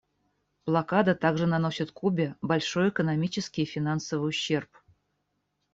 Блокада 0.65 1.13
также 1.13 1.45
наносит 1.45 1.91
Кубе 1.91 2.35
большой 2.41 2.89
экономический 2.89 3.61
и 3.61 3.65
финансовый 3.65 4.29
ущерб. 4.29 4.71